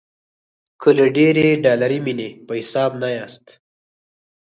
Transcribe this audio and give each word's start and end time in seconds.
که 0.81 0.89
له 0.97 1.05
ډېرې 1.17 1.47
ډالري 1.63 1.99
مینې 2.05 2.29
په 2.45 2.53
حساب 2.59 2.91
نه 3.01 3.09
یاست. 3.17 3.45